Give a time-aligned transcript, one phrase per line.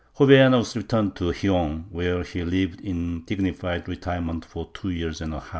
[0.17, 5.41] Jovellanos returned to Gijon where he lived in dignified retirement for two years and a
[5.41, 5.49] half.